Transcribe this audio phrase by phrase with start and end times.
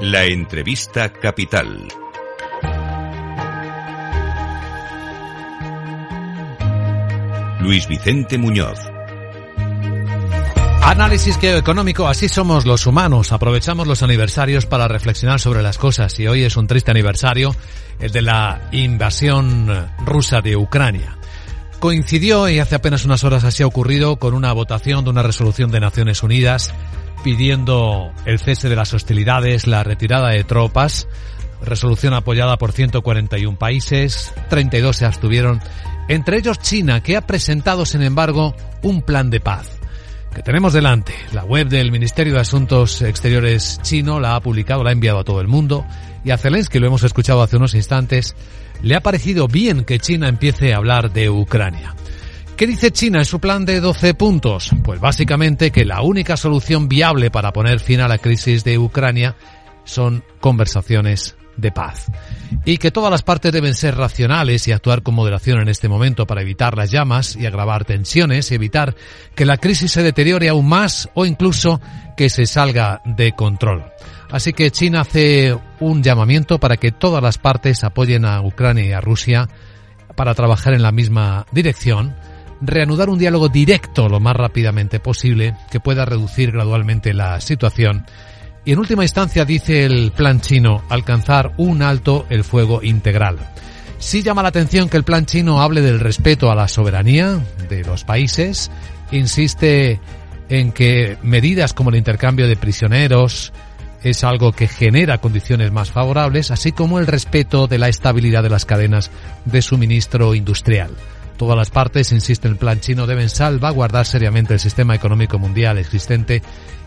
[0.00, 1.88] La entrevista capital.
[7.58, 8.78] Luis Vicente Muñoz.
[10.82, 13.32] Análisis geoeconómico, así somos los humanos.
[13.32, 17.56] Aprovechamos los aniversarios para reflexionar sobre las cosas y hoy es un triste aniversario,
[17.98, 21.18] el de la invasión rusa de Ucrania.
[21.80, 25.72] Coincidió, y hace apenas unas horas así ha ocurrido, con una votación de una resolución
[25.72, 26.72] de Naciones Unidas
[27.22, 31.08] pidiendo el cese de las hostilidades, la retirada de tropas,
[31.62, 35.60] resolución apoyada por 141 países, 32 se abstuvieron,
[36.08, 39.78] entre ellos China, que ha presentado, sin embargo, un plan de paz
[40.34, 41.14] que tenemos delante.
[41.32, 45.24] La web del Ministerio de Asuntos Exteriores chino la ha publicado, la ha enviado a
[45.24, 45.84] todo el mundo
[46.24, 48.36] y a Zelensky, lo hemos escuchado hace unos instantes,
[48.82, 51.94] le ha parecido bien que China empiece a hablar de Ucrania.
[52.58, 54.72] ¿Qué dice China en su plan de 12 puntos?
[54.82, 59.36] Pues básicamente que la única solución viable para poner fin a la crisis de Ucrania
[59.84, 62.06] son conversaciones de paz.
[62.64, 66.26] Y que todas las partes deben ser racionales y actuar con moderación en este momento
[66.26, 68.96] para evitar las llamas y agravar tensiones y evitar
[69.36, 71.80] que la crisis se deteriore aún más o incluso
[72.16, 73.84] que se salga de control.
[74.32, 78.92] Así que China hace un llamamiento para que todas las partes apoyen a Ucrania y
[78.94, 79.48] a Rusia
[80.16, 82.16] para trabajar en la misma dirección,
[82.60, 88.04] reanudar un diálogo directo lo más rápidamente posible que pueda reducir gradualmente la situación
[88.68, 93.38] y en última instancia, dice el plan chino, alcanzar un alto el fuego integral.
[93.98, 97.82] Sí llama la atención que el plan chino hable del respeto a la soberanía de
[97.82, 98.70] los países,
[99.10, 100.00] insiste
[100.50, 103.54] en que medidas como el intercambio de prisioneros
[104.02, 108.50] es algo que genera condiciones más favorables, así como el respeto de la estabilidad de
[108.50, 109.10] las cadenas
[109.46, 110.90] de suministro industrial.
[111.38, 116.42] Todas las partes, insiste el plan chino, deben salvaguardar seriamente el sistema económico mundial existente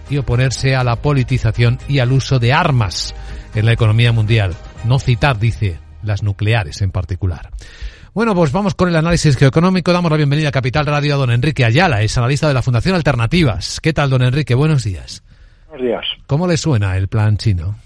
[0.09, 3.15] y oponerse a la politización y al uso de armas
[3.55, 4.53] en la economía mundial.
[4.83, 7.49] No citar, dice, las nucleares en particular.
[8.13, 9.93] Bueno, pues vamos con el análisis geoeconómico.
[9.93, 12.95] Damos la bienvenida a Capital Radio a don Enrique Ayala, es analista de la Fundación
[12.95, 13.79] Alternativas.
[13.79, 14.53] ¿Qué tal, don Enrique?
[14.53, 15.23] Buenos días.
[15.69, 16.05] Buenos días.
[16.27, 17.77] ¿Cómo le suena el plan chino?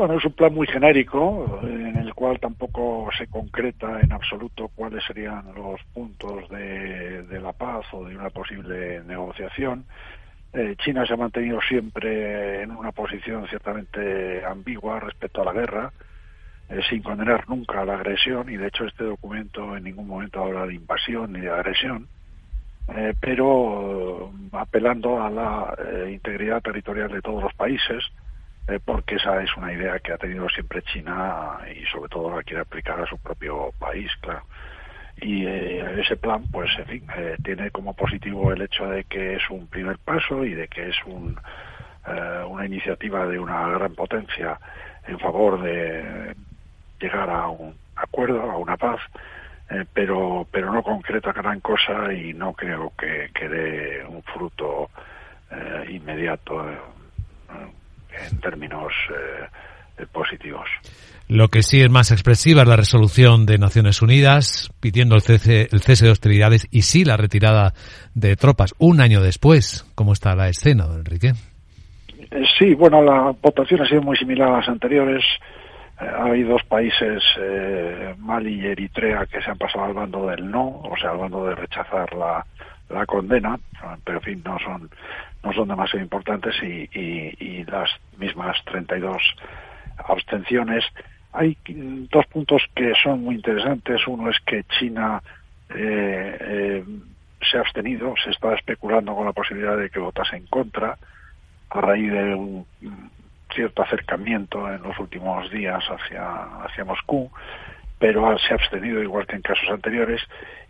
[0.00, 5.04] Bueno, es un plan muy genérico, en el cual tampoco se concreta en absoluto cuáles
[5.04, 9.84] serían los puntos de, la paz o de una posible negociación.
[10.54, 15.92] Eh, China se ha mantenido siempre en una posición ciertamente ambigua respecto a la guerra,
[16.70, 20.64] eh, sin condenar nunca la agresión, y de hecho este documento en ningún momento habla
[20.64, 22.08] de invasión ni de agresión,
[22.96, 25.76] eh, pero apelando a la
[26.10, 28.02] integridad territorial de todos los países,
[28.78, 32.62] porque esa es una idea que ha tenido siempre China y sobre todo la quiere
[32.62, 34.44] aplicar a su propio país, claro.
[35.20, 39.36] Y eh, ese plan pues en fin eh, tiene como positivo el hecho de que
[39.36, 41.36] es un primer paso y de que es un,
[42.06, 44.58] eh, una iniciativa de una gran potencia
[45.06, 46.34] en favor de
[47.00, 49.00] llegar a un acuerdo a una paz
[49.94, 54.90] pero pero no concreta gran cosa y no creo que, que dé un fruto
[55.88, 56.66] inmediato
[58.30, 58.92] en términos
[60.12, 60.68] positivos.
[61.30, 65.68] Lo que sí es más expresiva es la resolución de Naciones Unidas pidiendo el cese,
[65.70, 67.72] el cese de hostilidades y sí la retirada
[68.14, 69.86] de tropas un año después.
[69.94, 71.34] ¿Cómo está la escena, don Enrique?
[72.32, 75.22] Eh, sí, bueno, la votación ha sido muy similar a las anteriores.
[76.00, 80.50] Eh, hay dos países, eh, Mali y Eritrea, que se han pasado al bando del
[80.50, 82.44] no, o sea, al bando de rechazar la,
[82.90, 83.58] la condena,
[84.04, 84.90] pero en fin, no son,
[85.42, 89.22] no son demasiado importantes y, y, las mismas 32
[90.08, 90.84] abstenciones
[91.32, 91.56] hay
[92.10, 94.06] dos puntos que son muy interesantes.
[94.06, 95.22] Uno es que China
[95.68, 96.84] eh, eh,
[97.48, 100.98] se ha abstenido, se está especulando con la posibilidad de que votase en contra
[101.70, 102.66] a raíz de un
[103.54, 107.30] cierto acercamiento en los últimos días hacia, hacia Moscú,
[108.00, 110.22] pero se ha abstenido igual que en casos anteriores.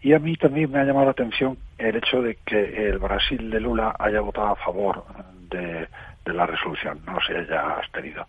[0.03, 3.51] Y a mí también me ha llamado la atención el hecho de que el Brasil
[3.51, 5.05] de Lula haya votado a favor
[5.49, 5.87] de,
[6.27, 8.27] la resolución, no se haya abstenido.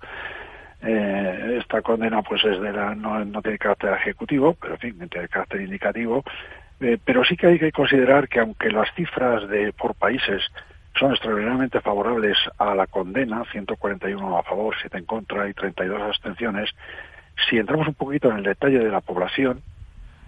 [0.84, 5.10] Eh, esta condena pues es de la, no, no tiene carácter ejecutivo, pero en fin,
[5.10, 6.24] tiene carácter indicativo.
[6.80, 10.44] Eh, pero sí que hay que considerar que aunque las cifras de por países
[11.00, 16.70] son extraordinariamente favorables a la condena, 141 a favor, 7 en contra y 32 abstenciones,
[17.50, 19.62] si entramos un poquito en el detalle de la población,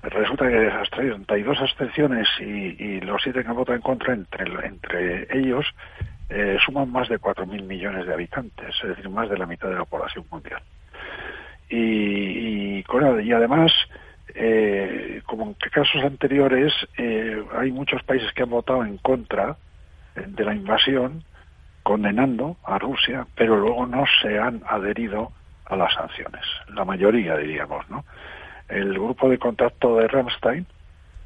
[0.04, 5.65] resulta que las 32 abstenciones y, los 7 que han votado en contra, entre, ellos,
[6.30, 9.75] eh, suman más de 4.000 millones de habitantes, es decir, más de la mitad de
[9.75, 10.62] la población mundial.
[11.69, 13.71] Y, y, además,
[14.36, 19.57] eh, como en casos anteriores, eh, hay muchos países que han votado en contra
[20.15, 21.24] de la invasión
[21.81, 25.31] condenando a Rusia, pero luego no se han adherido
[25.65, 26.45] a las sanciones.
[26.74, 28.06] La mayoría, diríamos, ¿no?
[28.68, 30.65] El grupo de contacto de Ramstein,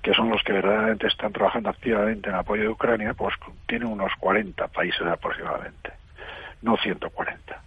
[0.02, 3.36] que son los que verdaderamente están trabajando activamente en apoyo de Ucrania, pues
[3.68, 5.92] tiene unos 40 países aproximadamente,
[6.62, 7.62] no 140.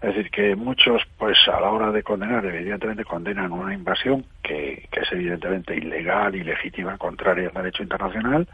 [0.00, 4.88] Es decir, que muchos, pues a la hora de condenar, evidentemente condenan una invasión que,
[4.90, 8.48] es evidentemente ilegal, ilegítima, contraria al derecho internacional,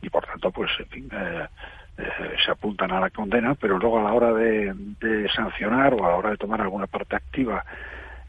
[0.00, 1.46] y por tanto, pues, en fin, eh,
[1.98, 2.04] eh,
[2.44, 4.74] se apuntan a la condena, pero luego a la hora de,
[5.34, 7.64] sancionar o a la hora de tomar alguna parte activa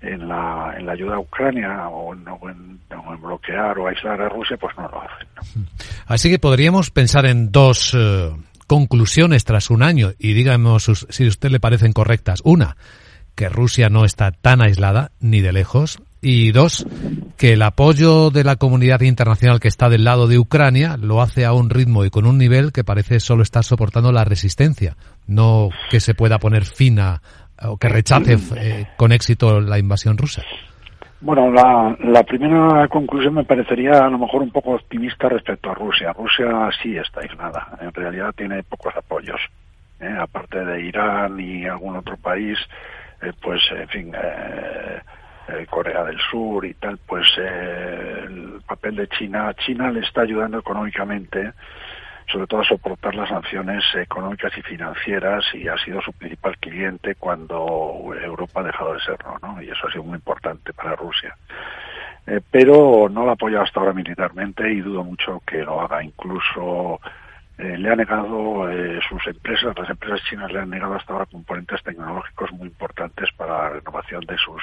[0.02, 2.24] en la, en la ayuda a Ucrania o en,
[3.22, 5.28] bloquear o aislar a Rusia, pues no lo hacen.
[6.08, 8.32] Así que podríamos pensar en dos eh,
[8.68, 12.42] conclusiones tras un año y díganos si a usted le parecen correctas.
[12.46, 12.78] Una,
[13.36, 16.88] que Rusia no está tan aislada ni de lejos y dos,
[17.38, 21.46] que el apoyo de la comunidad internacional que está del lado de Ucrania lo hace
[21.46, 24.96] a un ritmo y con un nivel que parece solo estar soportando la resistencia,
[25.28, 27.22] no que se pueda poner fin a
[27.64, 30.44] o que rechace eh, con éxito la invasión rusa.
[31.20, 35.74] Bueno, la, la, primera conclusión me parecería a lo mejor un poco optimista respecto a
[35.74, 36.14] Rusia.
[36.14, 39.42] Rusia sí está aislada, en realidad tiene pocos apoyos.
[40.00, 40.16] ¿eh?
[40.20, 42.60] Aparte de Irán y algún otro país,
[43.24, 44.12] eh, pues en fin,
[45.48, 50.22] eh, Corea del Sur y tal, pues eh, el papel de China, China le está
[50.22, 51.54] ayudando económicamente,
[52.32, 57.16] sobre todo a soportar las sanciones económicas y financieras y ha sido su principal cliente
[57.16, 59.62] cuando Europa ha dejado de serlo, ¿no?
[59.62, 61.36] Y eso ha sido muy importante para Rusia.
[62.28, 66.04] Eh, pero no la apoya hasta ahora militarmente y dudo mucho que lo haga.
[66.04, 67.00] Incluso
[67.58, 71.26] eh, le ha negado eh, sus empresas, las empresas chinas le han negado hasta ahora
[71.26, 74.62] componentes tecnológicos muy importantes para la renovación de sus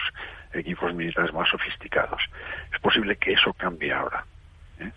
[0.52, 2.23] equipos militares más sofisticados.
[2.73, 4.25] Es posible que eso cambie ahora.
[4.79, 4.93] ¿eh?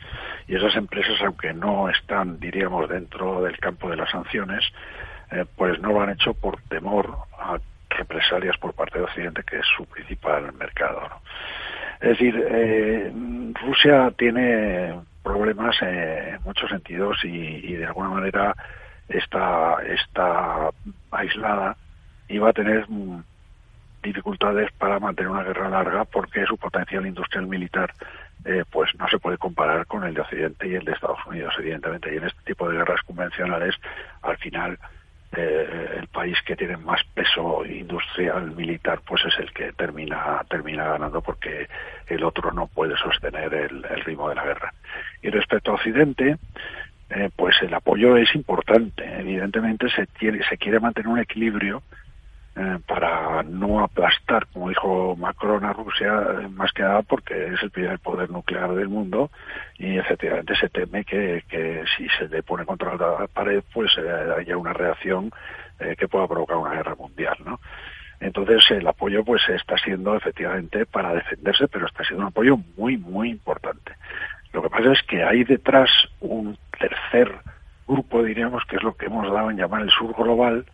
[0.48, 4.64] Y esas empresas, aunque no están, diríamos, dentro del campo de las sanciones,
[5.58, 7.58] pues no lo han hecho por temor a
[7.90, 11.02] represalias por parte de Occidente, que es su principal mercado.
[12.00, 14.94] Es decir, Rusia tiene
[15.28, 18.56] problemas en muchos sentidos y, de alguna manera
[19.10, 20.70] está, está
[21.12, 21.76] aislada
[22.28, 22.86] y va a tener
[24.02, 27.94] dificultades para mantener una guerra larga porque su potencial industrial militar
[28.46, 31.54] eh, pues no se puede comparar con el de Occidente y el de Estados Unidos
[31.60, 32.14] evidentemente.
[32.14, 33.76] Y en este tipo de guerras convencionales
[34.22, 34.78] al final
[35.34, 40.86] eh, el país que tiene más peso industrial militar pues es el que termina termina
[40.86, 41.68] ganando porque
[42.08, 44.74] el otro no puede sostener el, ritmo de la guerra.
[45.22, 46.38] Y respecto a Occidente
[47.10, 49.04] eh, pues el apoyo es importante.
[49.20, 51.84] Evidentemente se quiere se quiere mantener un equilibrio
[52.60, 57.62] eh, para no aplastar, como dijo Macron a Rusia, eh, más que nada porque es
[57.62, 59.30] el primer poder nuclear del mundo
[59.78, 64.34] y efectivamente se teme que, que si se le pone contra la pared, pues eh,
[64.40, 65.30] haya una reacción
[66.00, 67.60] que pueda provocar una guerra mundial, ¿no?
[68.20, 72.98] Entonces el apoyo pues está siendo efectivamente para defenderse, pero está siendo un apoyo muy,
[72.98, 73.92] muy importante.
[74.54, 77.32] Lo que pasa es que hay detrás un tercer
[77.88, 80.66] grupo, diríamos, que es lo que hemos dado en llamar el sur global,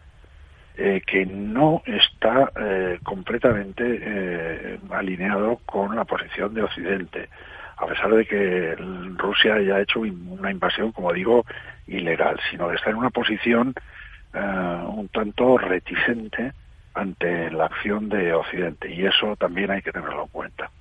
[0.76, 7.30] eh, que no está eh, completamente eh, alineado con la posición de Occidente,
[7.78, 8.76] a pesar de que
[9.16, 11.46] Rusia haya hecho una invasión, como digo,
[11.86, 13.74] ilegal, sino que está en una posición
[14.34, 16.54] un tanto reticente
[16.96, 20.72] ante la acción de Occidente, y eso también hay que tenerlo en cuenta.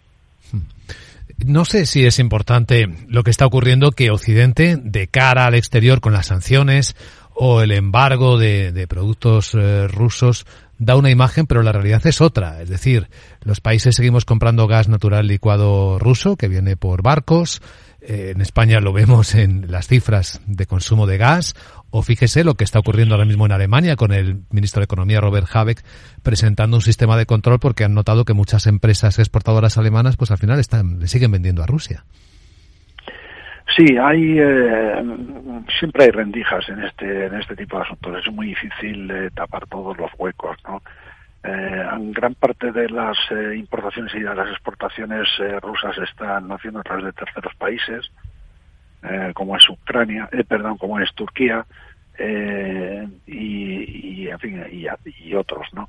[1.44, 6.00] No sé si es importante lo que está ocurriendo que Occidente, de cara al exterior
[6.00, 6.96] con las sanciones
[7.34, 10.46] o el embargo de, productos eh, rusos
[10.78, 12.60] da una imagen, pero la realidad es otra.
[12.62, 13.08] Es decir,
[13.42, 17.62] los países seguimos comprando gas natural licuado ruso que viene por barcos.
[18.00, 21.54] Eh, en España lo vemos en las cifras de consumo de gas.
[21.90, 25.20] O fíjese lo que está ocurriendo ahora mismo en Alemania con el ministro de Economía
[25.20, 25.84] Robert Habeck
[26.22, 30.38] presentando un sistema de control porque han notado que muchas empresas exportadoras alemanas pues al
[30.38, 32.04] final están, le siguen vendiendo a Rusia.
[33.76, 35.02] Sí, hay eh,
[35.78, 38.18] siempre hay rendijas en este en este tipo de asuntos.
[38.18, 40.82] Es muy difícil eh, tapar todos los huecos, ¿no?
[41.44, 45.28] Eh, gran parte de las eh, importaciones y de las exportaciones
[45.60, 48.10] rusas están haciendo a través de terceros países,
[49.34, 51.66] como es Ucrania, perdón, como es Turquía
[53.26, 55.88] y, y, en fin y otros, ¿no?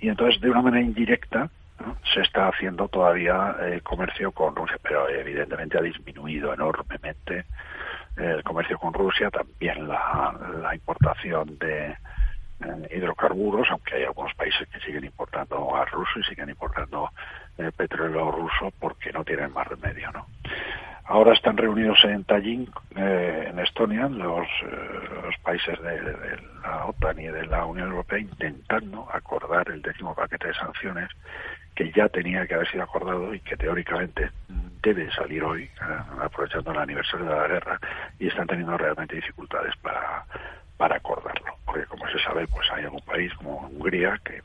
[0.00, 1.50] Y entonces de una manera indirecta
[2.12, 7.44] se está haciendo todavía eh, comercio con Rusia, pero evidentemente ha disminuido enormemente
[8.16, 14.80] el comercio con Rusia, también la, importación de eh, hidrocarburos, aunque hay algunos países que
[14.80, 17.10] siguen importando gas ruso y siguen importando
[17.58, 20.26] eh, petróleo ruso porque no tienen más remedio, ¿no?
[21.04, 24.46] Ahora están reunidos en Tallinn, en Estonia, los,
[25.24, 26.00] los países de,
[26.62, 31.10] la OTAN y de la Unión Europea intentando acordar el décimo paquete de sanciones
[31.74, 34.30] que ya tenía que haber sido acordado y que teóricamente
[34.82, 35.70] debe salir hoy, eh,
[36.20, 37.80] aprovechando el aniversario de la guerra,
[38.18, 40.24] y están teniendo realmente dificultades para,
[40.76, 41.56] para acordarlo.
[41.64, 44.42] Porque, como se sabe, pues hay algún país como Hungría que,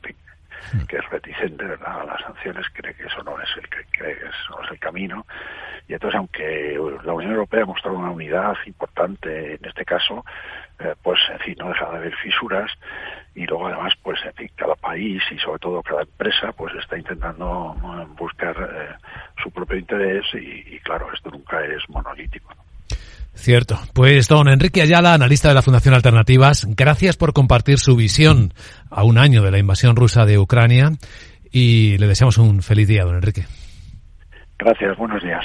[0.86, 4.26] que es reticente a las sanciones, cree que eso no es el que cree que
[4.26, 5.26] eso no es el camino.
[5.88, 10.22] Y entonces, aunque la Unión Europea ha mostrado una unidad importante en este caso,
[10.78, 12.70] eh, pues en fin, no deja de haber fisuras
[13.34, 16.98] y luego además, pues en fin, cada país y sobre todo cada empresa, pues está
[16.98, 18.94] intentando eh, buscar eh,
[19.42, 22.54] su propio interés y, claro, esto nunca es monolítico.
[23.34, 23.78] Cierto.
[23.94, 28.52] Pues don Enrique Ayala, analista de la Fundación Alternativas, gracias por compartir su visión
[28.90, 30.90] a un año de la invasión rusa de Ucrania
[31.50, 33.46] y le deseamos un feliz día, don Enrique.
[34.58, 35.44] Gracias, buenos días.